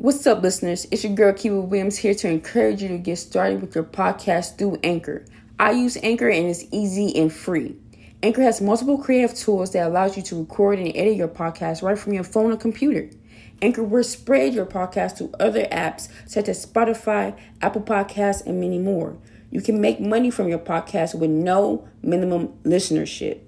[0.00, 0.86] What's up, listeners?
[0.92, 4.56] It's your girl Kiva Williams here to encourage you to get started with your podcast
[4.56, 5.24] through Anchor.
[5.58, 7.74] I use Anchor and it's easy and free.
[8.22, 11.98] Anchor has multiple creative tools that allows you to record and edit your podcast right
[11.98, 13.10] from your phone or computer.
[13.60, 18.78] Anchor will spread your podcast to other apps such as Spotify, Apple Podcasts, and many
[18.78, 19.18] more.
[19.50, 23.40] You can make money from your podcast with no minimum listenership.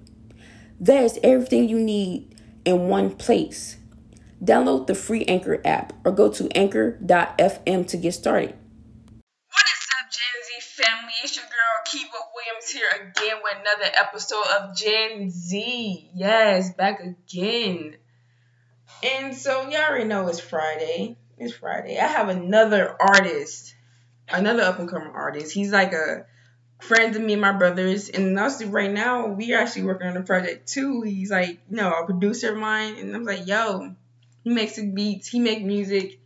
[0.81, 3.77] That is everything you need in one place.
[4.43, 8.55] Download the free Anchor app or go to anchor.fm to get started.
[9.51, 11.13] What is up, Gen Z family?
[11.23, 16.09] It's your girl Kiva Williams here again with another episode of Gen Z.
[16.15, 17.97] Yes, back again.
[19.03, 21.17] And so y'all already know it's Friday.
[21.37, 21.99] It's Friday.
[21.99, 23.75] I have another artist,
[24.27, 25.53] another up and coming artist.
[25.53, 26.25] He's like a
[26.79, 28.09] friend of me and my brothers.
[28.09, 31.03] And also right now we are actually working on a project too.
[31.03, 32.95] He's like, you know, a producer of mine.
[32.97, 33.95] And I'm like, yo,
[34.43, 35.27] he makes beats.
[35.27, 36.19] He make music.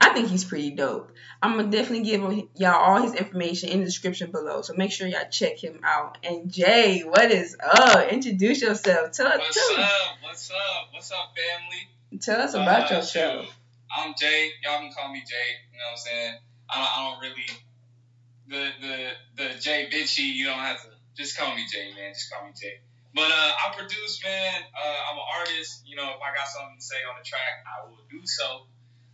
[0.00, 1.12] I think he's pretty dope.
[1.42, 4.62] I'm gonna definitely give him, y'all all his information in the description below.
[4.62, 6.18] So make sure y'all check him out.
[6.22, 8.08] And Jay, what is up?
[8.08, 9.12] Introduce yourself.
[9.12, 9.38] Tell us.
[9.38, 10.00] What's up?
[10.22, 10.56] What's up?
[10.92, 12.20] What's up, family?
[12.20, 13.44] tell us about Uh, yourself.
[13.46, 13.52] shoot.
[13.96, 14.50] I'm Jay.
[14.64, 15.36] Y'all can call me Jay.
[15.72, 16.34] You know what I'm saying?
[16.68, 17.50] I don't, I don't really
[18.48, 20.34] the the the Jay Bitchy.
[20.34, 22.12] You don't have to just call me Jay, man.
[22.14, 22.80] Just call me Jay.
[23.14, 24.62] But uh, I produce, man.
[24.74, 25.82] Uh, I'm an artist.
[25.86, 28.66] You know, if I got something to say on the track, I will do so.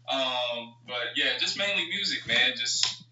[0.08, 2.52] Um, but yeah, just mainly music, man.
[2.56, 3.04] Just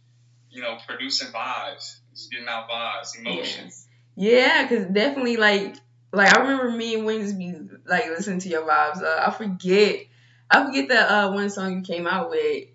[0.50, 3.86] you know, producing vibes, just getting out vibes, emotions.
[4.14, 5.76] Yeah, cause definitely like
[6.12, 9.02] like I remember me and Wings be like listening to your vibes.
[9.02, 10.06] Uh, I forget
[10.50, 12.68] I forget that uh one song you came out with.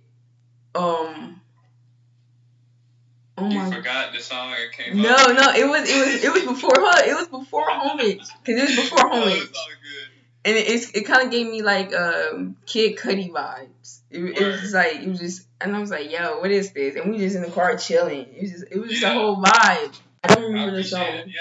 [0.75, 1.38] Um.
[3.39, 3.71] Oh You my.
[3.75, 5.35] forgot the song that came No, out?
[5.35, 7.09] no, it was it was it was before her.
[7.09, 10.09] It was before homage, cause it was before Oh, homage, it's all good.
[10.45, 13.99] and it it's, it kind of gave me like um Kid Cudi vibes.
[14.11, 16.71] It, it was just like it was just, and I was like, yo, what is
[16.71, 16.95] this?
[16.95, 18.25] And we just in the car chilling.
[18.35, 19.95] It was just it was just a whole vibe.
[20.23, 21.01] I don't I remember the song.
[21.05, 21.27] it.
[21.27, 21.33] Yeah,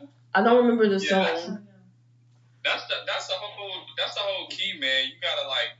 [0.00, 0.06] yeah.
[0.34, 1.64] I don't remember the Yeah, that's- song.
[2.64, 5.04] That's the that's the whole that's the whole key, man.
[5.06, 5.70] You gotta like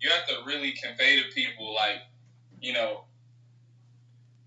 [0.00, 1.98] you have to really convey to people like,
[2.62, 3.04] you know,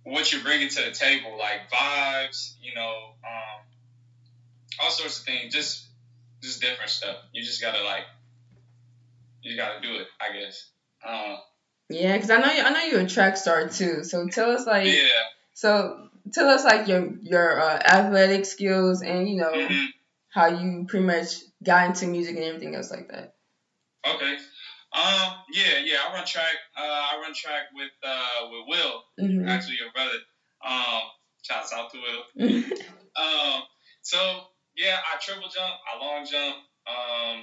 [0.04, 3.62] what you're bringing to the table, like vibes, you know, um,
[4.82, 5.86] all sorts of things, just
[6.42, 7.18] just different stuff.
[7.32, 8.04] You just gotta like,
[9.42, 10.70] you gotta do it, I guess.
[11.06, 11.38] Uh,
[11.90, 14.04] Yeah, because I know you, I know you're a track star too.
[14.04, 15.04] So tell us like yeah.
[15.54, 19.86] so tell us like your your uh, athletic skills and you know hmm
[20.30, 21.28] how you pretty much
[21.64, 23.36] got into music and everything else like that.
[24.06, 24.38] Okay.
[24.94, 25.34] Um.
[25.52, 25.80] Yeah.
[25.84, 25.98] Yeah.
[26.08, 26.56] I run track.
[26.78, 26.82] Uh.
[26.82, 29.04] I run track with uh with Will.
[29.20, 30.20] hmm Actually, your brother.
[30.66, 31.02] Um.
[31.44, 32.64] Shouts out to Will.
[33.16, 33.62] Um,
[34.02, 34.18] so
[34.76, 36.56] yeah, I triple jump, I long jump,
[36.88, 37.38] um,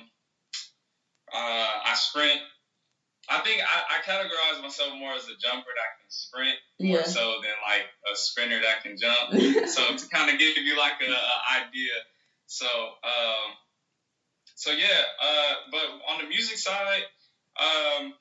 [1.33, 2.41] uh, I sprint.
[3.29, 7.07] I think I, I categorize myself more as a jumper that can sprint more yeah.
[7.07, 9.31] so than like a sprinter that can jump.
[9.69, 11.95] so to kind of give you like a, a idea.
[12.47, 13.55] So um,
[14.57, 15.07] so yeah.
[15.23, 17.03] Uh, but on the music side,
[17.61, 18.15] um,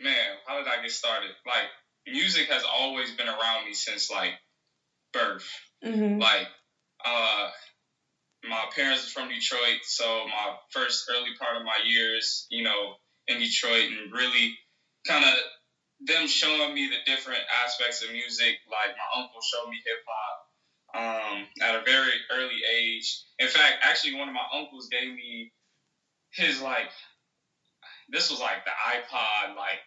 [0.00, 1.30] man, how did I get started?
[1.46, 1.64] Like
[2.06, 4.32] music has always been around me since like
[5.12, 5.48] birth
[5.82, 6.46] hmm like
[7.04, 7.48] uh
[8.44, 12.94] my parents are from Detroit, so my first early part of my years, you know,
[13.26, 14.54] in Detroit and really
[15.06, 15.34] kind of
[16.06, 18.54] them showing me the different aspects of music.
[18.70, 23.24] Like my uncle showed me hip hop um, at a very early age.
[23.38, 25.52] In fact, actually, one of my uncles gave me
[26.32, 26.90] his like
[28.08, 29.80] this was like the iPod like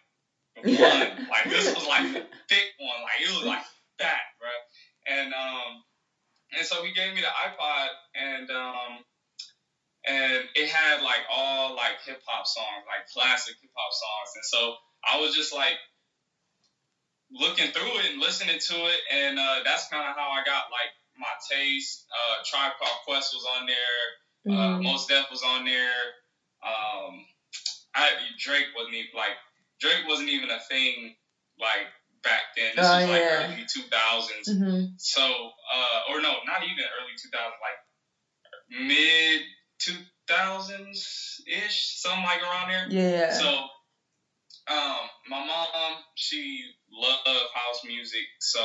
[0.64, 3.62] one, like this was like the thick one, like it was like
[3.98, 4.50] fat, bro.
[5.06, 5.82] And um,
[6.56, 8.92] and so he gave me the iPod, and um,
[10.06, 14.44] and it had like all like hip hop songs, like classic hip hop songs, and
[14.44, 14.74] so
[15.08, 15.74] I was just like
[17.32, 20.68] looking through it and listening to it, and uh, that's kind of how I got
[20.70, 22.06] like my taste.
[22.12, 24.82] Uh, Tribe Called Quest was on there, uh, Mhm.
[24.82, 26.02] Mos Def was on there.
[26.62, 27.26] Um,
[27.94, 29.36] I Drake wasn't even like
[29.80, 31.14] Drake wasn't even a thing
[31.58, 31.86] like
[32.22, 32.72] back then.
[32.76, 33.44] This Oh, was like yeah.
[33.52, 34.48] early two thousands.
[34.48, 37.78] hmm So, uh, or no, not even early 2000s, like
[38.86, 39.40] mid
[39.80, 42.86] 2000s ish, something like around there.
[42.88, 43.30] Yeah.
[43.32, 43.48] So,
[44.68, 48.60] um, my mom, she loved house music, so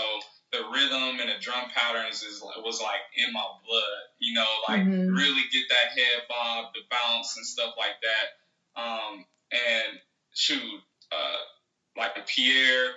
[0.51, 4.81] the rhythm and the drum patterns is was like in my blood, you know, like
[4.81, 5.07] Mhm.
[5.15, 8.27] really get that head bob, the bounce and stuff like that.
[8.77, 9.99] Um, and
[10.33, 10.61] shoot,
[11.11, 11.35] uh,
[11.97, 12.91] like Pierre,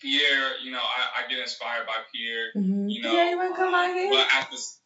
[0.00, 2.46] Pierre, you know, I, I get inspired by Pierre.
[2.54, 4.10] hmm You know, yeah, you wanna come out here?
[4.10, 4.80] But after, s-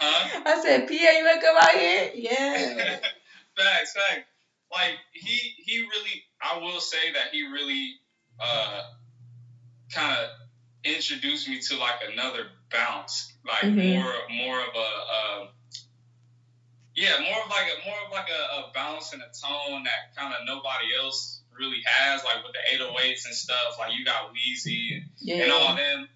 [0.00, 0.40] huh?
[0.46, 2.10] I said, Pierre, you wanna come out here?
[2.14, 2.96] Yeah.
[3.56, 4.26] facts, facts.
[4.72, 7.94] Like he he really I will say that he really
[8.38, 8.82] uh,
[9.92, 10.28] kind of
[10.84, 13.92] introduced me to like another bounce, like Mhm.
[13.94, 14.78] more more of a
[15.14, 15.46] uh,
[16.98, 20.16] yeah, more of like a more of like a, a bounce and a tone that
[20.16, 23.76] kind of nobody else really has, like with the 808s and stuff.
[23.78, 25.44] Like you got Wheezy and Yeah.
[25.44, 26.08] and all them.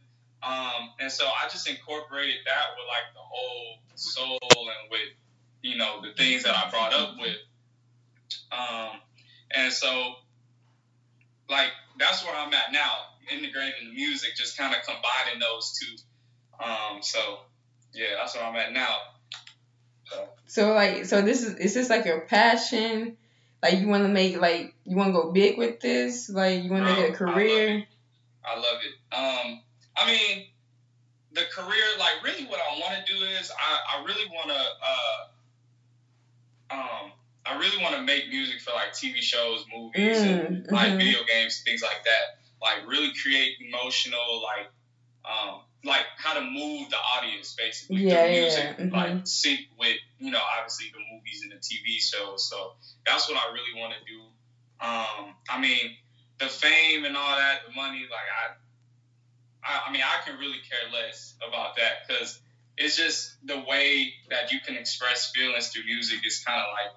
[0.42, 5.08] Um, and so I just incorporated that with like the whole soul and with
[5.62, 7.36] you know the things that I brought up with.
[8.50, 9.00] Um,
[9.52, 10.14] and so
[11.48, 12.90] like that's where I'm at now,
[13.30, 16.64] integrating the music, just kind of combining those two.
[16.64, 17.38] Um, so
[17.94, 18.96] yeah, that's where I'm at now.
[20.46, 23.16] So like, so this is is this like your passion?
[23.62, 26.28] Like you want to make like you want to go big with this?
[26.28, 27.84] Like you want to make a Bro, I love career?
[28.44, 29.14] I love it.
[29.14, 29.62] Um,
[29.96, 30.46] I mean,
[31.32, 34.64] the career, like, really, what I want to do is, I, I really want to,
[36.74, 37.12] uh, um,
[37.46, 40.98] I really want to make music for like TV shows, movies, and Mm, like mhm.
[40.98, 42.38] video games, things like that.
[42.60, 44.70] Like, really create emotional, like,
[45.24, 48.92] um, like how to move the audience basically Yeah, through yeah, music, mhm.
[48.92, 52.48] like sync with, you know, obviously the movies and the TV shows.
[52.48, 52.74] So
[53.04, 54.20] that's what I really want to do.
[54.80, 55.96] Um, I mean,
[56.38, 60.58] the fame and all that, the money, like I, I, I mean, I can really
[60.68, 62.40] care less about that because
[62.76, 66.92] it's just the way that you can express feelings through music is kind of like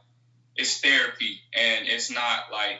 [0.55, 2.79] it's therapy, and it's not like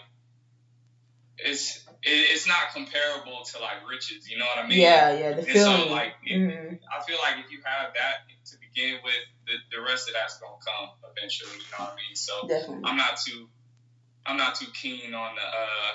[1.38, 4.30] it's it, it's not comparable to like riches.
[4.30, 4.80] You know what I mean?
[4.80, 5.88] yeah, yeah, the And feeling.
[5.88, 6.80] so, like, Mhm.
[6.92, 8.16] I feel like if you have that
[8.52, 9.16] to begin with,
[9.48, 11.58] the, the rest of that's gonna come eventually.
[11.60, 12.16] You know what I mean?
[12.16, 12.84] So Definitely.
[12.86, 13.50] I'm not too
[14.26, 15.92] I'm not too keen on the uh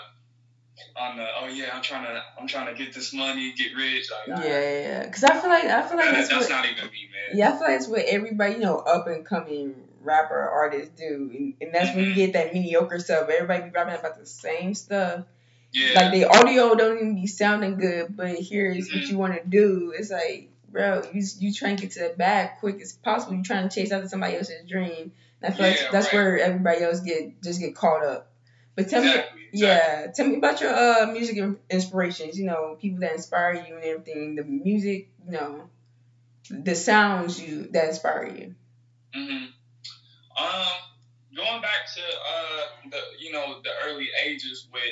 [0.96, 4.08] on the oh yeah I'm trying to I'm trying to get this money get rich
[4.10, 5.10] like Yeah, yeah, yeah.
[5.10, 7.36] Cause I feel like I feel like that- that's, that's what not even me man
[7.38, 11.30] yeah I feel like that's what everybody you know up and coming rapper artists do,
[11.34, 12.16] and, and that's when you Mhm.
[12.16, 13.28] get that mediocre stuff.
[13.28, 15.24] Everybody be rapping about the same stuff.
[15.72, 19.08] yeah Like the audio don't even be sounding good, but here's what Mhm.
[19.10, 19.92] you want to do.
[19.96, 23.34] It's like, bro, you you trying to get to the bag quick as possible.
[23.36, 25.12] You trying to chase after somebody else's dream.
[25.42, 26.14] And I feel Yeah, like that's right.
[26.14, 28.32] where everybody else get just get caught up.
[28.76, 29.60] But tell me, exactly, exactly.
[29.60, 31.38] yeah, tell me about your uh music
[31.70, 32.38] inspirations.
[32.38, 34.34] You know, people that inspire you and everything.
[34.36, 35.68] The music, you know,
[36.50, 38.54] the sounds you that inspire you.
[39.14, 39.46] hmm
[40.40, 44.82] Um, going back to uh the you know the early ages with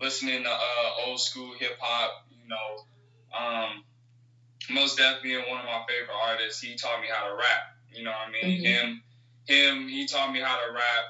[0.00, 2.84] listening to uh old school hip hop, you know,
[3.38, 3.82] um,
[4.70, 6.60] most definitely one of my favorite artists.
[6.60, 7.76] He taught me how to rap.
[7.92, 8.60] You know what I mean?
[8.60, 8.64] Mhm.
[8.64, 9.02] Him,
[9.46, 9.88] him.
[9.88, 11.04] He taught me how to rap.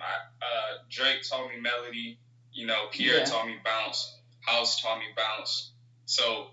[0.00, 2.18] I, uh, Drake taught me melody.
[2.52, 3.24] You know, Pierre Yeah.
[3.24, 4.16] taught me bounce.
[4.40, 5.72] House taught me bounce.
[6.06, 6.50] So,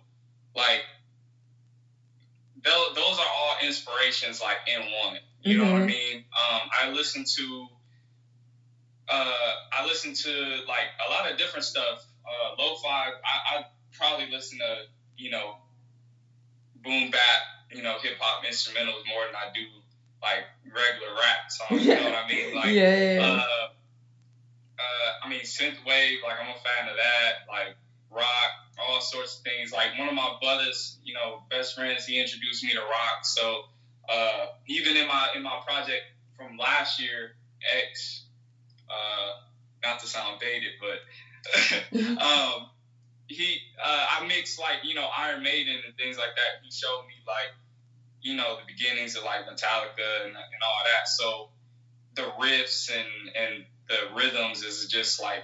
[0.56, 0.84] like,
[2.64, 5.18] tho- those are all inspirations, like in one.
[5.42, 5.88] You know what I Mhm.
[5.88, 6.26] mean?
[6.40, 7.68] Um, I listen to,
[9.10, 12.04] uh, I listen to like a lot of different stuff.
[12.26, 13.12] Uh, lo-fi.
[13.24, 14.86] I, I probably listen to
[15.18, 15.58] you know,
[16.84, 17.42] boom bap,
[17.72, 19.62] you know, hip hop instrumentals more than I do
[20.22, 21.86] like regular rap songs.
[21.86, 22.46] You know what I mean?
[22.56, 23.68] Like, yeah, yeah, uh,
[24.80, 27.48] uh, I mean, synth wave, like I'm a fan of that.
[27.48, 27.76] Like
[28.10, 28.52] rock,
[28.88, 29.72] all sorts of things.
[29.72, 33.24] Like one of my brothers, you know, best friends, he introduced me to rock.
[33.24, 33.64] So
[34.10, 36.04] uh, even in my in my project
[36.38, 37.36] from last year,
[37.90, 38.26] X,
[38.90, 39.32] uh,
[39.84, 41.00] not to sound dated, but
[42.22, 42.68] um,
[43.28, 46.64] he, uh, I mixed like you know Iron Maiden and things like that.
[46.64, 47.54] He showed me like
[48.22, 51.08] you know the beginnings of like Metallica and, and all that.
[51.08, 51.50] So
[52.16, 55.44] the riffs and and the rhythms is just like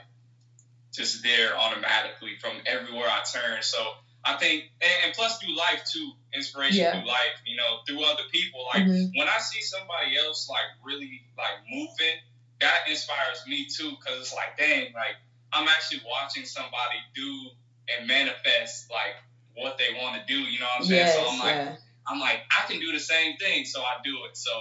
[0.94, 3.62] just there automatically from everywhere I turn.
[3.62, 3.78] So
[4.24, 7.00] I think, and, and plus through life too, inspiration Yeah.
[7.00, 8.66] through life, you know, through other people.
[8.74, 9.12] Like Mhm.
[9.16, 12.20] when I see somebody else like really like moving,
[12.60, 15.16] that inspires me too, because it's like, dang, like
[15.54, 17.50] I'm actually watching somebody do
[17.90, 19.16] and manifest like
[19.56, 20.40] what they want to do.
[20.40, 21.06] You know what I'm saying?
[21.08, 21.76] yes, so I'm like, yeah.
[22.08, 24.38] I'm like, I can do the same thing, so I do it.
[24.38, 24.52] So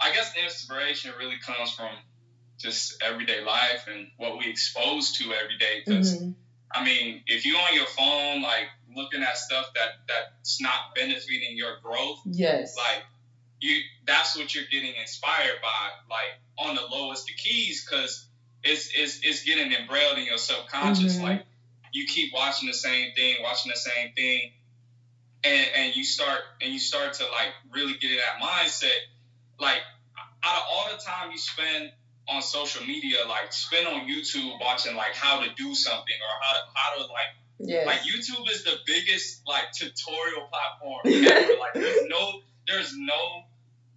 [0.00, 1.90] I guess the inspiration really comes from
[2.60, 5.82] just everyday life and what we expose to every day.
[5.84, 6.34] Because Mhm.
[6.72, 11.56] I mean, if you're on your phone, like looking at stuff that that's not benefiting
[11.56, 12.76] your growth, Yes.
[12.76, 13.02] like
[13.60, 18.28] you, that's what you're getting inspired by, like on the lowest of keys, because
[18.62, 21.16] it's it's it's getting embroiled in your subconscious.
[21.16, 21.22] Mhm.
[21.22, 21.46] Like
[21.92, 24.52] you keep watching the same thing, watching the same thing,
[25.42, 28.98] and and you start and you start to like really get in that mindset.
[29.58, 29.82] Like
[30.42, 31.92] out of all the time you spend
[32.28, 36.52] on social media, like spend on YouTube watching like how to do something or how
[36.52, 37.86] to how to like yes.
[37.86, 41.58] like YouTube is the biggest like tutorial platform ever.
[41.58, 43.42] like there's no there's no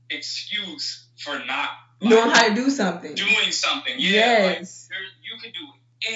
[0.10, 1.70] excuse for not
[2.02, 3.16] like, Knowing how to do something.
[3.16, 3.94] doing something.
[3.98, 4.88] Yeah, like yes.
[4.90, 5.68] there, you can do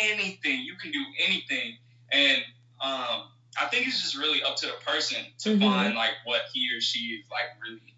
[0.02, 0.62] anything.
[0.62, 1.78] You can do anything,
[2.12, 2.38] and
[2.82, 5.60] um, I think it's just really up to the person to Mhm.
[5.62, 7.96] find like what he or she is like really,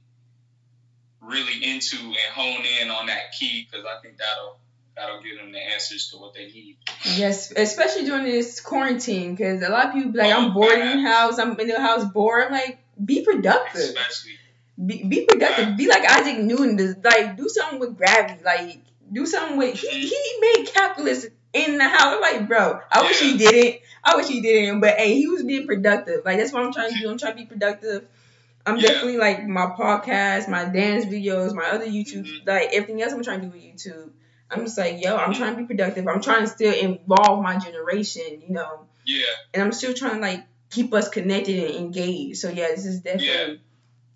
[1.29, 4.59] really into and hone in on that key because I think that'll
[4.95, 6.77] that'll give them the answers to what they need.
[7.15, 10.77] Yes, especially during this quarantine, because a lot of people be like, Oh, I'm bored
[10.77, 11.39] in the house.
[11.39, 12.45] I'm in the house bored.
[12.45, 13.81] I'm like, be productive.
[13.81, 14.33] Especially,
[14.85, 15.77] Be, be productive.
[15.77, 17.01] Be like Isaac Newton.
[17.03, 18.43] Like, do something with gravity.
[18.43, 18.81] Like,
[19.11, 19.79] do something with.
[19.79, 19.99] He, mm-hmm.
[20.01, 22.15] he made calculus in the house.
[22.15, 23.81] I'm like, bro, I wish he didn't.
[24.03, 24.81] I wish he didn't.
[24.81, 26.23] But hey, he was being productive.
[26.25, 27.09] Like, that's what I'm trying to do.
[27.09, 28.05] I'm trying to be productive.
[28.65, 28.87] I'm Yeah.
[28.89, 32.47] definitely like my podcast, my dance videos, my other YouTube, Mhm.
[32.47, 34.11] like everything else I'm trying to do with YouTube.
[34.51, 36.07] I'm just like, yo, I'm trying to be productive.
[36.07, 40.21] I'm trying to still involve my generation, you know, yeah, and I'm still trying to
[40.21, 42.37] like keep us connected and engaged.
[42.39, 43.61] So yeah, this is definitely.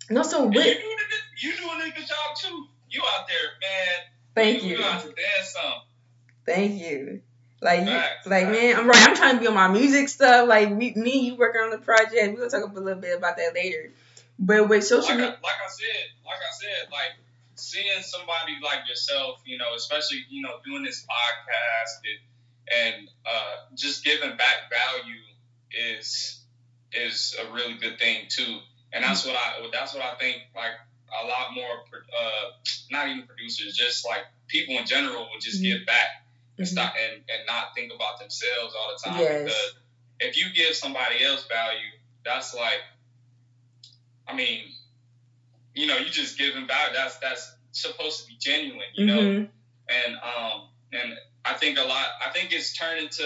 [0.08, 2.66] And also, And you with doing a good, you doing a good job too.
[2.90, 4.04] You out there, man.
[4.34, 4.70] thank you.
[4.70, 5.72] you, You out to dance some.
[6.46, 7.22] thank you.
[7.60, 9.08] Like, you- Facts, like man, I'm right.
[9.08, 10.46] I'm trying to be on my music stuff.
[10.48, 12.14] Like, we, me, you working on the project.
[12.34, 13.90] We're gonna talk a little bit about that later.
[14.38, 17.12] But with social like I, media, like I said, like I said, like
[17.54, 23.54] seeing somebody like yourself, you know, especially you know doing this podcast and, and uh,
[23.76, 25.20] just giving back value
[25.70, 26.40] is
[26.92, 28.58] is a really good thing too.
[28.92, 30.72] And that's what I that's what I think like
[31.22, 31.84] a lot more
[32.18, 32.50] uh,
[32.90, 35.64] not even producers, just like people in general will just Mhm.
[35.78, 36.26] give back
[36.58, 36.70] and Mhm.
[36.70, 39.44] stop and, and not think about themselves all the time Yes.
[39.44, 39.74] because
[40.20, 41.90] if you give somebody else value,
[42.24, 42.80] that's like
[44.28, 44.60] I mean,
[45.74, 46.90] you know, you just giving back.
[46.94, 49.20] That's that's supposed to be genuine, you know.
[49.20, 49.48] Mhm.
[49.88, 51.14] And um, and
[51.44, 52.06] I think a lot.
[52.24, 53.24] I think it's turned into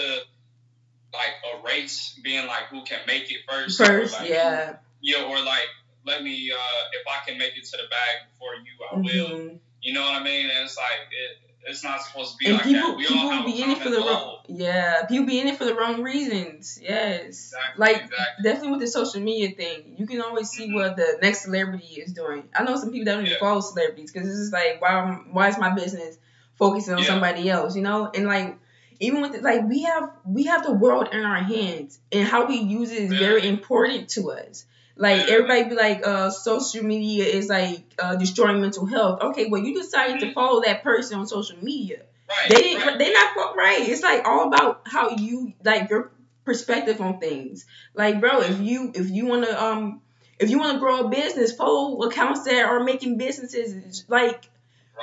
[1.13, 3.77] like a race, being like who can make it first.
[3.77, 4.77] first, like, yeah.
[5.01, 5.67] Yeah, or like
[6.05, 6.51] let me.
[6.51, 9.37] uh If I can make it to the bag before you, I will.
[9.37, 9.59] Mhm.
[9.81, 10.49] You know what I mean?
[10.49, 11.37] And it's like it.
[11.65, 12.97] It's not supposed to be And like people, that.
[12.97, 15.05] We all people have be a in it for the wrong, yeah.
[15.05, 16.79] People be in it for the wrong reasons.
[16.81, 18.43] Yes, Exactly, like exactly.
[18.43, 20.75] definitely with the social media thing, you can always see mm-hmm.
[20.75, 22.43] what the next celebrity is doing.
[22.55, 23.39] I know some people that don't even Yeah.
[23.39, 25.19] follow celebrities because it's just like, why?
[25.31, 26.17] Why is my business
[26.55, 27.07] focusing on Yeah.
[27.07, 27.75] somebody else?
[27.75, 28.57] You know, and like
[28.99, 32.47] even with the, like we have we have the world in our hands, and how
[32.47, 33.19] we use it is Yeah.
[33.19, 34.65] very important to us.
[34.99, 39.21] Like everybody be like, uh, social media is like uh, destroying mental health.
[39.21, 40.33] Okay, well you decided to Mhm.
[40.33, 42.01] follow that person on social media.
[42.29, 42.49] Right.
[42.49, 42.85] They didn't.
[42.87, 42.99] right.
[42.99, 43.87] They not right.
[43.89, 46.11] It's like all about how you like your
[46.45, 47.65] perspective on things.
[47.95, 50.01] Like, bro, if you if you wanna um
[50.37, 54.03] if you wanna grow a business, follow accounts that are making businesses.
[54.09, 54.49] Like,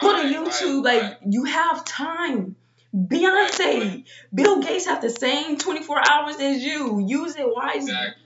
[0.00, 0.84] put on Right, YouTube.
[0.84, 1.16] right, like, right.
[1.28, 2.56] you have time.
[2.94, 7.04] Beyonce, Right, Bill Gates have the same 24 hours as you.
[7.06, 7.90] Use it wisely.
[7.92, 8.22] Exactly.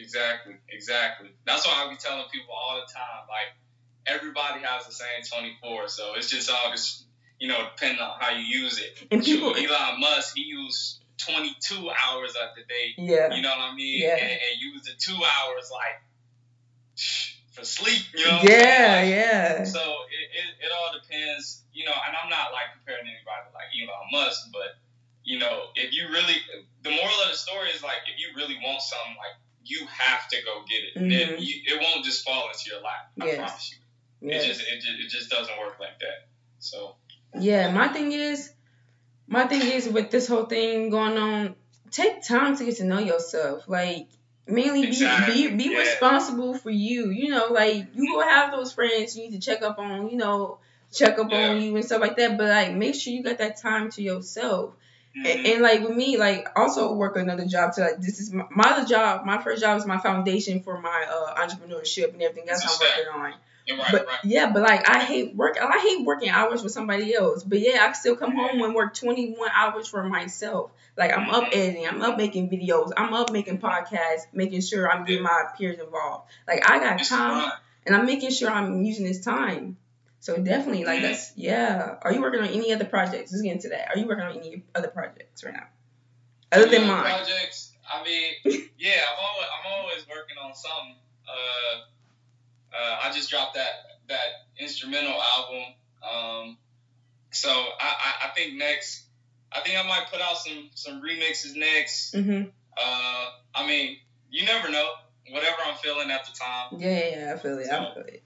[0.00, 0.54] Exactly.
[0.68, 1.28] Exactly.
[1.46, 3.52] That's why I be telling people all the time, like
[4.06, 7.04] everybody has the same 24, so it's just all just
[7.38, 9.06] you know depending on how you use it.
[9.10, 12.94] And people- Shoot, Elon Musk, he used 22 hours of the day.
[12.96, 13.34] Yeah.
[13.34, 14.00] You know what I mean?
[14.02, 14.16] Yeah.
[14.16, 16.00] And, and used the two hours like
[17.52, 18.02] for sleep.
[18.14, 18.30] You know?
[18.32, 18.60] what I'm saying?
[18.60, 19.64] Yeah, Like, yeah.
[19.64, 23.52] So it, it, it all depends, you know, and I'm not like comparing anybody to,
[23.52, 24.78] like Elon Musk, but
[25.24, 26.36] you know, if you really,
[26.82, 30.28] the moral of the story is like, if you really want something, like you have
[30.28, 30.94] to go get it.
[30.96, 31.40] Mhm.
[31.40, 33.10] you, it won't just fall into your lap.
[33.20, 33.36] I Yes.
[33.38, 34.28] promise you.
[34.28, 34.36] Yeah.
[34.36, 36.28] It just, it just, it just doesn't work like that.
[36.58, 36.96] So
[37.38, 38.52] Yeah, my thing is,
[39.26, 41.54] my thing is with this whole thing going on,
[41.90, 43.68] take time to get to know yourself.
[43.68, 44.08] Like,
[44.46, 45.78] mainly be Exactly, be, be yeah.
[45.78, 47.10] responsible for you.
[47.10, 50.10] You know, like you will have those friends you need to check up on.
[50.10, 50.58] You know,
[50.92, 51.50] check up Yeah.
[51.50, 52.36] on you and stuff like that.
[52.36, 54.74] But like, make sure you got that time to yourself.
[55.14, 58.46] And, and like with me, like also work another job to like this is my,
[58.50, 59.24] my other job.
[59.26, 63.12] My first job is my foundation for my uh, entrepreneurship and everything else I'm working
[63.22, 63.34] on.
[63.68, 64.18] Right, But right.
[64.24, 65.58] yeah, but like I hate work.
[65.60, 67.44] I hate working hours for somebody else.
[67.44, 70.70] But yeah, I still come home and work 21 hours for myself.
[70.96, 71.56] Like I'm up Mhm.
[71.56, 75.78] editing, I'm up making videos, I'm up making podcasts, making sure I'm getting my peers
[75.78, 76.28] involved.
[76.48, 77.52] Like I got time,
[77.86, 79.76] and I'm making sure I'm using this time.
[80.20, 81.02] So definitely, like Mhm.
[81.02, 81.96] that's yeah.
[82.02, 83.32] Are you working on any other projects?
[83.32, 83.88] Let's get into that.
[83.88, 85.66] Are you working on any other projects right now,
[86.52, 87.02] other than mine?
[87.04, 87.72] Projects.
[87.90, 88.34] I mean,
[88.78, 90.96] yeah, I'm always, I'm always working on something.
[91.26, 93.72] Uh, uh, I just dropped that
[94.08, 95.64] that instrumental album.
[96.02, 96.58] Um,
[97.30, 99.04] so I, I, I think next,
[99.52, 102.14] I think I might put out some some remixes next.
[102.14, 102.50] Mhm.
[102.76, 103.96] Uh, I mean,
[104.30, 104.88] you never know.
[105.30, 106.80] Whatever I'm feeling at the time.
[106.80, 107.68] Yeah, yeah, yeah, I feel it.
[107.70, 108.22] I feel it.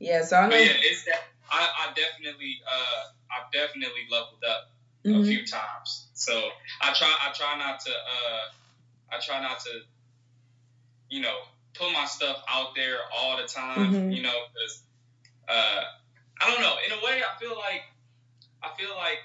[0.00, 0.50] Yeah, so I know.
[0.50, 1.22] But yeah, it's that.
[1.50, 4.70] I, I definitely, uh, I've definitely leveled up
[5.04, 5.26] a Mhm.
[5.26, 6.08] few times.
[6.14, 8.42] So I try I try not to uh
[9.12, 9.82] I try not to
[11.08, 11.36] you know
[11.74, 14.16] put my stuff out there all the time, Mhm.
[14.16, 14.82] you know, because
[15.48, 15.84] uh
[16.40, 16.76] I don't know.
[16.84, 17.82] In a way, I feel like
[18.62, 19.18] I feel like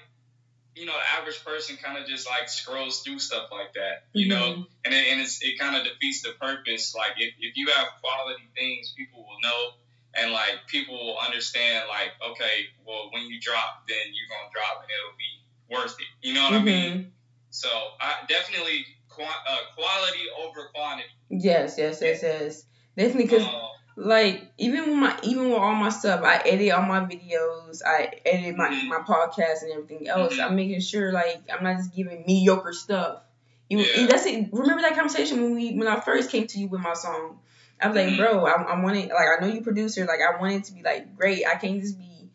[0.74, 4.28] you know, the average person kind of just like scrolls through stuff like that, you
[4.28, 4.60] mm-hmm.
[4.60, 6.94] know, and it, and it's, it kind of defeats the purpose.
[6.94, 9.72] Like if, if you have quality things, people will know,
[10.18, 11.84] and like people will understand.
[11.88, 16.06] Like okay, well when you drop, then you're gonna drop, and it'll be worth it.
[16.26, 16.68] You know what mm-hmm.
[16.68, 17.12] I mean?
[17.50, 17.68] So
[18.00, 21.08] I definitely qu- uh, quality over quantity.
[21.30, 22.64] Yes, yes, yes, yes.
[22.96, 23.46] Definitely because.
[23.46, 23.68] Uh,
[23.98, 28.12] like even with my even with all my stuff, I edit all my videos, I
[28.26, 28.88] edit my, mm-hmm.
[28.88, 30.34] my podcast and everything else.
[30.34, 30.42] Mm-hmm.
[30.42, 33.22] I'm making sure like I'm not just giving mediocre stuff.
[33.70, 34.06] You, yeah.
[34.06, 34.50] That's it.
[34.52, 37.38] Remember that conversation when we when I first came to you with my song.
[37.80, 38.16] I was like, mm-hmm.
[38.16, 40.82] bro, I, I wanted like I know you producer, like I want it to be
[40.82, 41.46] like great.
[41.46, 42.30] I can't just be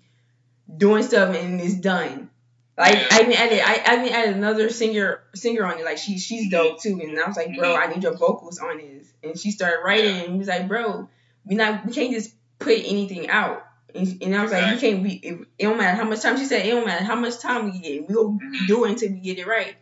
[0.76, 2.30] doing stuff and it's done.
[2.78, 3.08] Like yeah.
[3.12, 5.86] I even added I, I even added another singer singer on it.
[5.86, 7.00] Like she she's dope too.
[7.02, 7.90] And I was like, bro, mm-hmm.
[7.90, 9.12] I need your vocals on this.
[9.24, 11.10] And she started writing and he was like, bro,
[11.46, 13.66] we not we can't just put anything out.
[13.94, 15.04] And, and I was like, you can't.
[15.04, 16.38] We it, it, don't matter how much time.
[16.38, 18.08] She said, it don't matter how much time we get.
[18.08, 18.66] We mm-hmm.
[18.68, 19.76] do it until we get it right.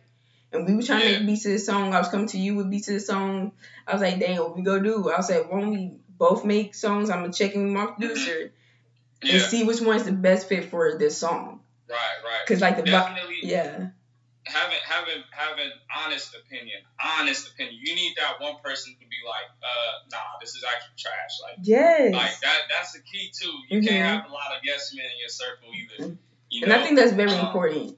[0.52, 1.12] And we were trying yeah.
[1.12, 1.94] to make beats to the song.
[1.94, 3.52] I was coming to you with beats to the song.
[3.86, 5.10] I was like, dang, what we go do?
[5.10, 7.10] I was like, why don't we both make songs?
[7.10, 8.00] I'm gonna check in with my mm-hmm.
[8.00, 8.52] producer
[9.22, 9.34] yeah.
[9.34, 11.60] and see which one's the best fit for this song.
[11.88, 12.40] Right, right.
[12.46, 13.90] Because like the definitely, yeah
[14.50, 16.80] having having having honest opinion,
[17.18, 17.78] honest opinion.
[17.82, 21.38] You need that one person to be like, uh, nah, this is actually trash.
[21.42, 22.60] Like, yes, like that.
[22.70, 23.52] That's the key too.
[23.68, 23.88] You mm-hmm.
[23.88, 26.16] can't have a lot of yes men in your circle either.
[26.50, 27.96] You and I think that's very um, important.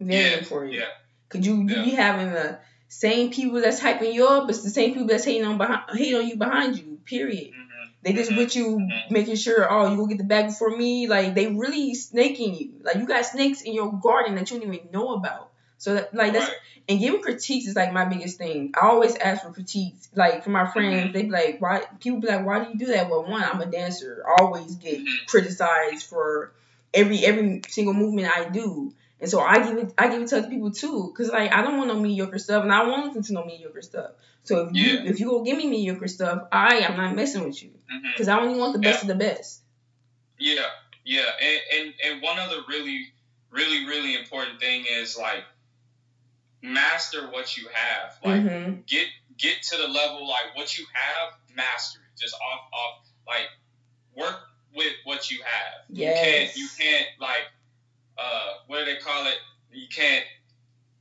[0.00, 0.74] Very yeah, important.
[0.74, 0.86] Yeah.
[1.28, 1.84] Cause you you yeah.
[1.84, 2.58] be having the
[2.88, 6.14] same people that's hyping you up, it's the same people that's hating on behind hating
[6.16, 6.98] on you behind you.
[7.04, 7.52] Period.
[7.52, 7.68] Mm-hmm.
[8.02, 8.38] They just mm-hmm.
[8.38, 9.12] with you mm-hmm.
[9.12, 11.06] making sure, oh, you will get the bag before me.
[11.06, 12.72] Like they really snaking you.
[12.82, 15.50] Like you got snakes in your garden that you don't even know about.
[15.78, 16.56] So that, like that's right.
[16.88, 18.72] and giving critiques is like my biggest thing.
[18.80, 20.08] I always ask for critiques.
[20.14, 21.12] Like for my friends, mm-hmm.
[21.12, 23.08] they be like, why people be like, why do you do that?
[23.08, 24.24] Well, one, I'm a dancer.
[24.26, 25.26] I always get mm-hmm.
[25.26, 26.52] criticized for
[26.92, 28.92] every every single movement I do.
[29.20, 31.12] And so I give it I give it to other people too.
[31.16, 33.82] Cause like I don't want no mediocre stuff and I want them to know mediocre
[33.82, 34.12] stuff.
[34.44, 35.10] So if you yeah.
[35.10, 37.70] if you go give me mediocre stuff, I am not messing with you.
[37.70, 38.16] Mm-hmm.
[38.16, 39.10] Cause I only want the best yeah.
[39.10, 39.62] of the best.
[40.38, 40.62] Yeah,
[41.04, 41.24] yeah.
[41.42, 43.06] And, and and one other really,
[43.50, 45.42] really, really important thing is like
[46.62, 48.18] master what you have.
[48.24, 48.80] Like mm-hmm.
[48.86, 52.20] get get to the level like what you have, master it.
[52.20, 53.48] Just off off like
[54.16, 54.40] work
[54.74, 55.84] with what you have.
[55.88, 56.56] Yes.
[56.56, 57.46] You can't you can't like
[58.88, 59.36] they call it?
[59.72, 60.24] You can't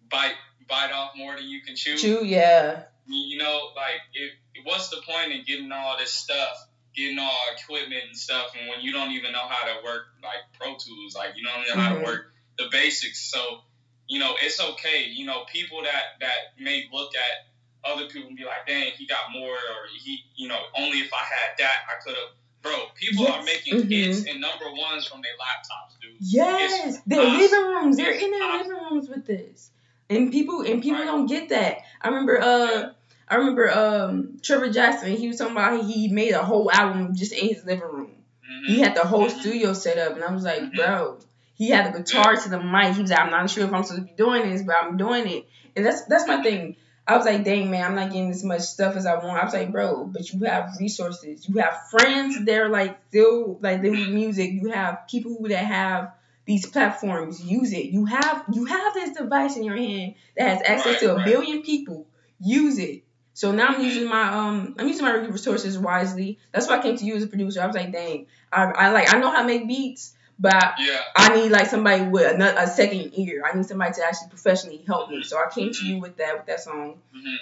[0.09, 0.35] bite
[0.67, 1.97] bite off more than you can chew.
[1.97, 2.83] Chew, yeah.
[3.07, 4.31] You know, like if
[4.65, 8.81] what's the point in getting all this stuff, getting all equipment and stuff, and when
[8.81, 11.79] you don't even know how to work like Pro Tools, like you don't know mm-hmm.
[11.79, 12.05] how to mm-hmm.
[12.05, 13.31] work the basics.
[13.31, 13.61] So
[14.07, 15.05] you know, it's okay.
[15.05, 17.47] You know, people that that may look at
[17.85, 21.11] other people and be like, dang, he got more, or he, you know, only if
[21.13, 22.33] I had that, I could have.
[22.61, 23.39] Bro, people yes.
[23.39, 23.89] are making mm-hmm.
[23.89, 26.15] hits and number ones from their laptops, dude.
[26.19, 27.97] Yes, their living rooms.
[27.97, 29.69] They're in their living rooms with this,
[30.09, 31.05] and people and people right.
[31.05, 31.79] don't get that.
[32.01, 32.89] I remember, uh, yeah.
[33.29, 35.15] I remember, um, Trevor Jackson.
[35.15, 38.11] He was talking about he made a whole album just in his living room.
[38.43, 38.73] Mm-hmm.
[38.73, 39.39] He had the whole mm-hmm.
[39.39, 40.75] studio set up, and I was like, mm-hmm.
[40.75, 41.19] bro,
[41.53, 42.95] he had the guitar to the mic.
[42.95, 44.97] He was like, I'm not sure if I'm supposed to be doing this, but I'm
[44.97, 45.49] doing it.
[45.75, 46.75] And that's that's my thing.
[47.07, 49.39] I was like, dang man, I'm not getting as much stuff as I want.
[49.41, 51.47] I was like, bro, but you have resources.
[51.47, 54.51] You have friends They're like still like they do music.
[54.51, 56.13] You have people that have
[56.45, 57.41] these platforms.
[57.43, 57.85] Use it.
[57.85, 61.61] You have you have this device in your hand that has access to a billion
[61.61, 62.07] people.
[62.39, 63.03] Use it.
[63.33, 66.39] So now I'm using my um I'm using my resources wisely.
[66.51, 67.61] That's why I came to you as a producer.
[67.61, 70.13] I was like, dang, I, I like I know how to make beats.
[70.39, 71.01] But yeah.
[71.15, 73.43] I need like somebody with a second ear.
[73.45, 75.23] I need somebody to actually professionally help me.
[75.23, 77.35] So I came to you with that with that song, mm-hmm.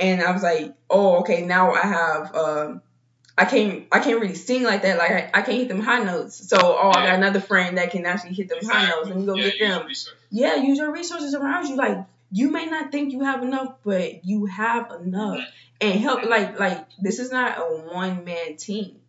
[0.00, 2.34] and I was like, oh okay, now I have.
[2.34, 2.82] Um,
[3.38, 4.98] I can't I can't really sing like that.
[4.98, 6.48] Like I, I can't hit them high notes.
[6.48, 6.98] So oh, yeah.
[6.98, 8.84] I got another friend that can actually hit them exactly.
[8.84, 9.08] high notes.
[9.08, 9.88] Let me go yeah, get them.
[10.30, 11.76] Yeah, use your resources around you.
[11.76, 15.38] Like you may not think you have enough, but you have enough.
[15.38, 15.50] Mm-hmm.
[15.82, 18.99] And help like like this is not a one man team.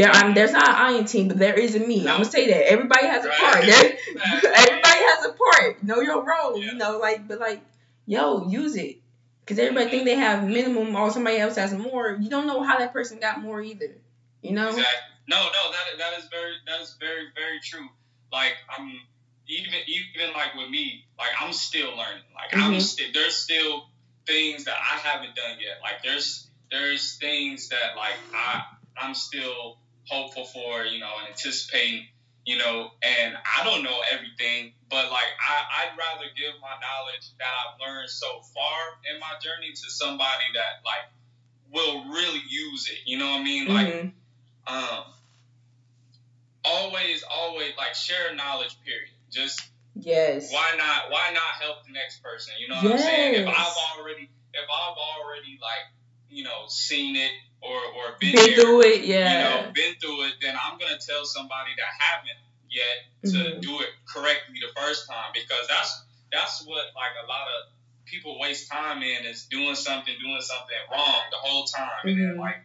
[0.00, 2.00] There, I'm, there's not an iron team, but there is a me.
[2.00, 3.64] I'm gonna say that everybody has a part.
[3.66, 3.92] There,
[4.54, 5.82] everybody has a part.
[5.82, 6.56] Know your role.
[6.56, 6.72] Yeah.
[6.72, 7.60] You know, like, but like,
[8.06, 8.96] yo, use it.
[9.40, 12.16] Because everybody think they have minimum, or somebody else has more.
[12.18, 13.94] You don't know how that person got more either.
[14.40, 14.68] You know.
[14.68, 14.86] Exactly.
[15.28, 17.86] No, no, that that is very that is very very true.
[18.32, 18.90] Like I'm
[19.48, 22.24] even even like with me, like I'm still learning.
[22.34, 22.74] Like mm-hmm.
[22.74, 23.84] I'm still there's still
[24.26, 25.78] things that I haven't done yet.
[25.82, 28.62] Like there's there's things that like I
[28.96, 29.76] I'm still
[30.10, 32.06] hopeful for, you know, and anticipating,
[32.44, 37.30] you know, and I don't know everything, but like I, I'd rather give my knowledge
[37.38, 38.78] that I've learned so far
[39.12, 41.06] in my journey to somebody that like
[41.72, 42.98] will really use it.
[43.06, 43.68] You know what I mean?
[43.68, 43.74] Mm-hmm.
[43.74, 44.12] Like,
[44.66, 45.04] um,
[46.64, 48.76] always, always like share knowledge.
[48.84, 49.08] Period.
[49.30, 49.62] Just
[49.94, 50.52] Yes.
[50.52, 51.10] Why not?
[51.10, 52.54] Why not help the next person?
[52.58, 52.92] You know what yes.
[52.92, 53.34] I'm saying?
[53.34, 55.86] If I've already, if I've already like,
[56.28, 60.24] you know, seen it or or been, been through it, yeah, you know, been through
[60.24, 63.60] it, then I'm gonna tell somebody that haven't yet to mm-hmm.
[63.60, 67.70] do it correctly the first time because that's that's what like a lot of
[68.06, 72.08] people waste time in is doing something, doing something wrong the whole time, mm-hmm.
[72.08, 72.40] and then mm-hmm.
[72.40, 72.64] like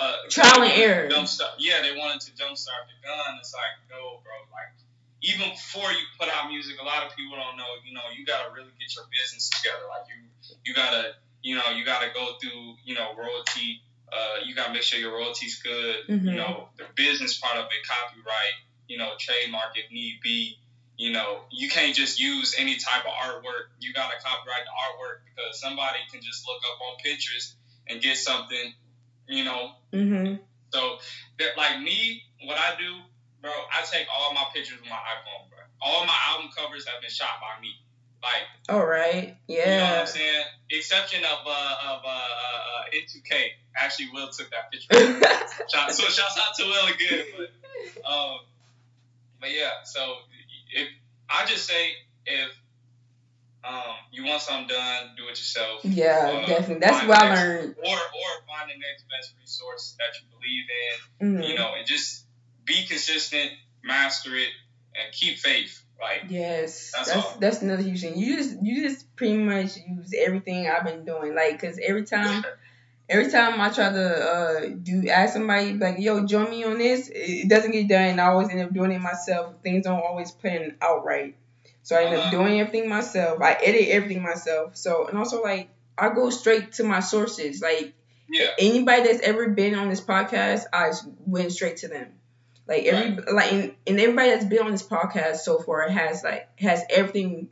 [0.00, 1.08] uh, trial and error.
[1.10, 3.36] Jumpstart, yeah, they wanted to jumpstart the gun.
[3.40, 4.32] It's like, no, bro.
[4.48, 4.72] Like,
[5.20, 7.68] even before you put out music, a lot of people don't know.
[7.84, 9.84] You know, you gotta really get your business together.
[9.90, 10.18] Like, you
[10.64, 13.82] you gotta you know you gotta go through you know royalty.
[14.10, 15.96] Uh, you gotta make sure your royalties good.
[16.08, 16.28] Mm-hmm.
[16.28, 18.56] You know, the business part of it, copyright.
[18.86, 20.58] You know, trademark if need be.
[20.96, 23.70] You know, you can't just use any type of artwork.
[23.80, 27.54] You gotta copyright the artwork because somebody can just look up on Pinterest
[27.86, 28.72] and get something
[29.28, 29.70] you know.
[29.92, 30.42] Mm-hmm.
[30.72, 30.98] So,
[31.56, 32.96] like me, what I do,
[33.40, 35.58] bro, I take all my pictures with my iPhone, bro.
[35.80, 37.70] All my album covers have been shot by me.
[38.22, 39.58] Like, all right, yeah.
[39.58, 40.44] You know what I'm saying?
[40.70, 43.48] Exception of uh of uh, uh N2K.
[43.76, 45.20] Actually, Will took that picture.
[45.68, 48.38] Shout, so shouts out to Will again, but um,
[49.40, 49.70] but yeah.
[49.84, 50.16] So
[50.70, 50.88] if
[51.30, 51.92] I just say
[52.26, 52.50] if
[53.64, 55.84] um, you want something done, do it yourself.
[55.84, 56.80] Yeah, uh, definitely.
[56.80, 57.76] That's what I learned.
[57.78, 61.26] Or or find the next best resource that you believe in.
[61.26, 61.50] Mm-hmm.
[61.50, 62.24] You know, and just
[62.64, 63.50] be consistent,
[63.82, 64.50] master it,
[64.94, 65.82] and keep faith.
[66.00, 68.16] Like yes, that's that's, that's, another huge thing.
[68.18, 71.34] You just you just pretty much use everything I've been doing.
[71.34, 72.44] Like, cause every time.
[73.10, 77.08] Every time I try to uh, do ask somebody like, "Yo, join me on this,"
[77.10, 78.20] it doesn't get done.
[78.20, 79.54] I always end up doing it myself.
[79.62, 81.34] Things don't always plan out right.
[81.88, 82.30] So I end up uh-huh.
[82.32, 83.40] doing everything myself.
[83.40, 84.76] I edit everything myself.
[84.76, 87.62] So and also like I go straight to my sources.
[87.62, 87.94] Like
[88.28, 88.48] yeah.
[88.58, 90.92] anybody that's ever been on this podcast, I
[91.24, 92.08] went straight to them.
[92.68, 93.32] Like every right.
[93.32, 97.48] like and, and everybody that's been on this podcast so far has like has everything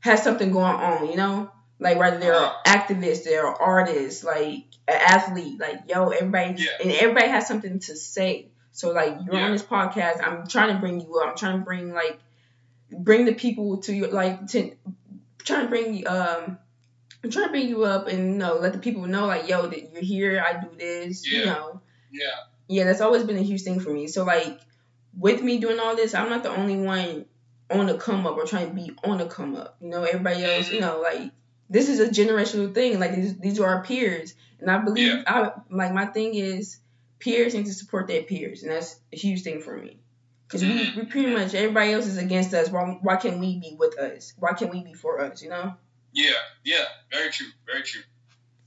[0.00, 1.50] has something going on, you know?
[1.78, 6.70] Like whether they're activists, they're artists, like an athlete, like yo, everybody yeah.
[6.82, 8.48] and everybody has something to say.
[8.72, 9.44] So like you're yeah.
[9.44, 11.30] on this podcast, I'm trying to bring you up.
[11.30, 12.18] I'm trying to bring like
[12.90, 14.74] bring the people to you like to
[15.38, 16.58] trying to bring um
[17.22, 19.66] I'm trying to bring you up and you know let the people know like yo
[19.66, 21.38] that you're here I do this yeah.
[21.38, 22.30] you know yeah
[22.68, 24.60] yeah that's always been a huge thing for me so like
[25.18, 27.26] with me doing all this I'm not the only one
[27.70, 30.44] on the come up or trying to be on the come up you know everybody
[30.44, 31.30] else you know like
[31.70, 35.22] this is a generational thing like these, these are our peers and I believe yeah.
[35.26, 36.78] I like my thing is
[37.18, 39.98] peers need to support their peers and that's a huge thing for me
[40.54, 41.00] because we, mm-hmm.
[41.00, 42.68] we pretty much everybody else is against us.
[42.70, 44.34] Why why can't we be with us?
[44.38, 45.42] Why can't we be for us?
[45.42, 45.74] You know?
[46.12, 46.32] Yeah,
[46.64, 48.02] yeah, very true, very true.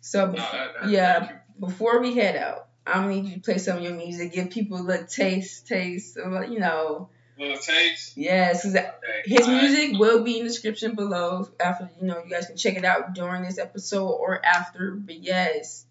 [0.01, 3.77] So no, that, yeah, before we head out, I'm gonna need you to play some
[3.77, 7.09] of your music, give people a little taste, taste, you know.
[7.37, 8.17] Little taste.
[8.17, 8.89] Yes, okay.
[9.25, 9.99] his music right.
[9.99, 11.47] will be in the description below.
[11.59, 14.91] After you know, you guys can check it out during this episode or after.
[14.91, 15.85] But yes,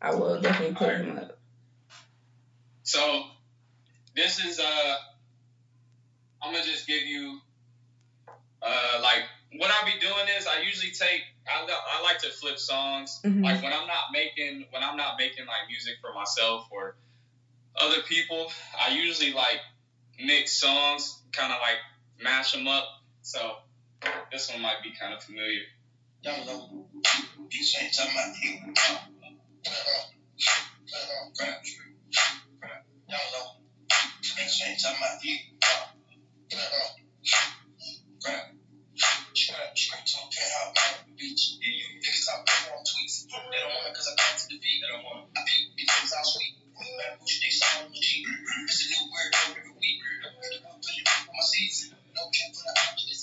[0.00, 1.04] I will definitely put right.
[1.04, 1.38] him up.
[2.82, 3.24] So
[4.16, 4.94] this is uh
[6.42, 7.38] I'm gonna just give you
[8.62, 9.22] uh like
[9.56, 11.66] what I'll be doing is I usually take I,
[11.98, 13.20] I like to flip songs.
[13.24, 13.44] Mm-hmm.
[13.44, 16.96] like when I'm not making when I'm not making like music for myself or
[17.76, 19.60] other people I usually like
[20.24, 21.78] mix songs kind of like
[22.22, 22.84] mash them up.
[23.22, 23.56] So
[24.32, 25.62] this one might be kind of familiar.
[26.22, 26.86] Y'all know,
[27.52, 28.52] bitch ain't talking about you.
[33.08, 33.50] Y'all know.
[34.22, 35.22] Bitch ain't talking about
[39.88, 40.04] crap.
[40.04, 41.14] Straight, straight to the.
[41.14, 41.44] Beach.
[41.62, 43.24] Yeah, you niggas stop putting on tweets.
[43.30, 44.78] They don't want it because I got to the beat.
[44.82, 45.38] They don't want it.
[45.38, 46.54] I beat because I'm sweet.
[46.74, 48.26] Man, push they sound on the G.
[48.26, 49.98] It's a new word every week.
[50.26, 51.94] Put it on my seats.
[52.18, 53.13] No cap for the allergy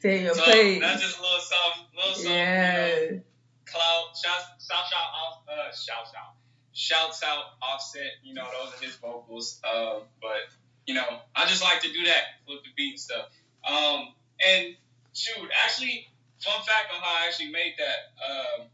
[0.00, 0.80] Say your so place.
[0.80, 2.32] That's just a little something, little something.
[2.32, 2.86] Yeah.
[2.86, 3.20] You know,
[3.66, 6.34] cloud, shout, shout, shout, off, uh, shout, shout,
[6.72, 8.12] shouts out, Offset.
[8.22, 9.60] You know, those are his vocals.
[9.64, 10.46] Um, but
[10.86, 13.28] you know, I just like to do that, flip the beat and stuff.
[13.68, 14.14] Um,
[14.46, 14.76] and
[15.12, 16.06] shoot, actually,
[16.38, 18.22] fun fact on how I actually made that.
[18.24, 18.66] Um,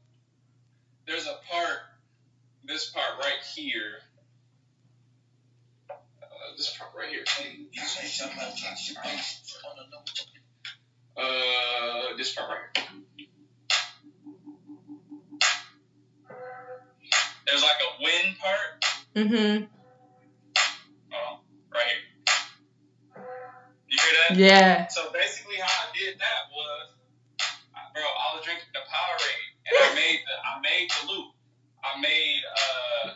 [1.07, 1.79] there's a part,
[2.65, 3.99] this part right here.
[5.91, 5.97] Uh,
[6.57, 7.25] this part right here.
[11.17, 13.01] Uh, this part right here.
[17.47, 18.85] There's like a wind part.
[19.15, 19.65] Mm-hmm.
[21.13, 21.41] Oh,
[21.73, 22.15] right here.
[23.89, 24.37] You hear that?
[24.37, 24.87] Yeah.
[24.89, 26.91] So basically, how I did that was,
[27.93, 31.35] bro, I was drinking the Powerade, and I made the I made the loop.
[31.85, 33.11] I made uh,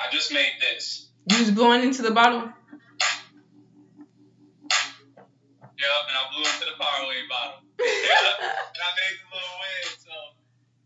[0.00, 1.08] I just made this.
[1.30, 2.52] You was blowing into the bottle.
[5.82, 7.58] Yep, and I blew into the Powerade bottle.
[7.82, 9.90] and I made the little wave.
[9.98, 10.14] So,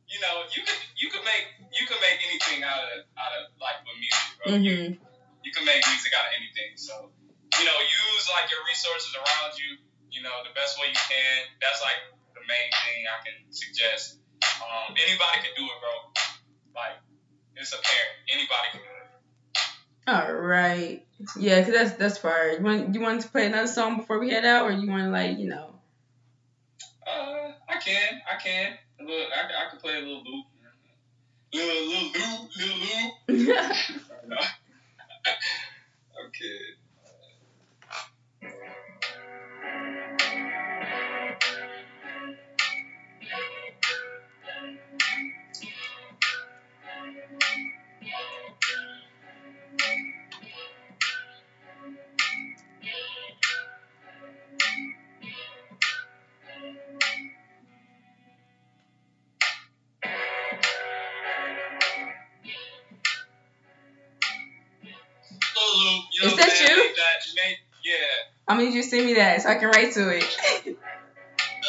[0.08, 1.44] you know, you could you could make
[1.76, 4.46] you could make anything out of out of like with music, bro.
[4.56, 4.84] Mhm.
[5.44, 6.80] You can make music out of anything.
[6.80, 7.12] So,
[7.60, 9.76] you know, use like your resources around you.
[10.08, 11.38] You know, the best way you can.
[11.60, 12.00] That's like
[12.32, 14.16] the main thing I can suggest.
[14.64, 15.92] Um, anybody can do it, bro.
[16.72, 16.96] Like,
[17.52, 18.16] it's apparent.
[18.32, 18.95] Anybody can do it.
[20.06, 21.04] All right.
[21.36, 22.52] Yeah, cause that's that's fire.
[22.52, 25.04] You want you want to play another song before we head out, or you want
[25.04, 25.74] to like you know?
[27.06, 28.74] Uh, I can, I can.
[29.00, 30.46] Look, I, I can play a little loop.
[31.52, 33.78] Little, little loop, little loop.
[36.26, 36.75] okay.
[68.48, 70.24] I'm gonna need you to send me that so I can write to it.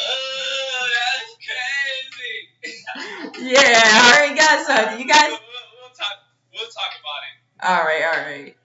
[0.00, 1.34] Oh, that's
[2.94, 3.52] crazy.
[3.52, 5.00] yeah, I already got something.
[5.00, 5.30] You guys.
[5.30, 5.40] We'll,
[5.80, 6.12] we'll, talk.
[6.52, 7.34] We'll talk about it.
[7.66, 8.56] All right, all right.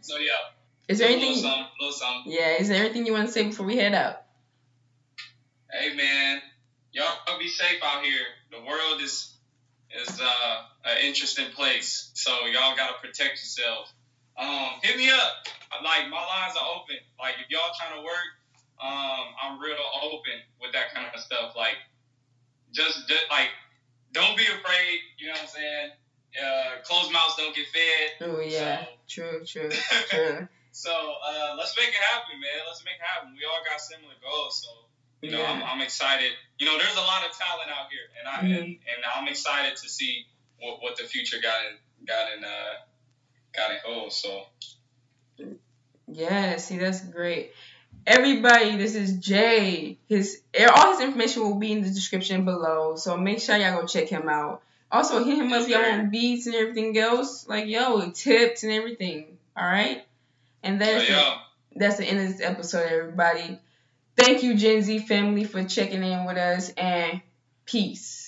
[0.00, 0.30] So yeah.
[0.88, 1.42] Is there little anything?
[1.42, 2.32] something, little something.
[2.32, 4.22] Yeah, is there anything you want to say before we head out?
[5.70, 6.40] Hey man,
[6.90, 8.26] y'all be safe out here.
[8.50, 9.32] The world is
[10.02, 10.56] is uh,
[10.90, 13.92] an interesting place, so y'all gotta protect yourself.
[14.36, 15.46] Um, hit me up.
[15.84, 16.96] Like my lines are open.
[17.18, 18.28] Like if y'all trying to work,
[18.82, 21.54] um, I'm real open with that kind of stuff.
[21.56, 21.76] Like
[22.72, 23.48] just, just like
[24.12, 24.98] don't be afraid.
[25.18, 25.90] You know what I'm saying?
[26.34, 28.28] Uh, closed mouths don't get fed.
[28.28, 29.70] Oh yeah, true, true,
[30.10, 30.48] true.
[30.72, 32.60] So uh, let's make it happen, man.
[32.66, 33.34] Let's make it happen.
[33.34, 34.70] We all got similar goals, so
[35.22, 35.66] you know, I'm, Yeah.
[35.70, 36.30] I'm excited.
[36.58, 38.58] You know, there's a lot of talent out here, and I Mhm.
[38.58, 40.26] and, and I'm excited to see
[40.60, 42.74] what, what the future got in got in uh
[43.54, 44.12] got in hold.
[44.12, 44.44] So
[46.08, 47.52] Yeah, see, that's great.
[48.06, 49.98] Everybody, this is Jay.
[50.08, 50.40] His
[50.74, 54.08] all his information will be in the description below, so make sure y'all go check
[54.08, 54.62] him out.
[54.90, 59.38] Also, hit him up y'all on beats and everything else, like yo, tips and everything.
[59.56, 60.04] All right,
[60.62, 61.38] and that's the, yeah,
[61.76, 63.58] that's the end of this episode, everybody.
[64.16, 67.20] Thank you, Gen Z family, for checking in with us, and
[67.66, 68.19] peace.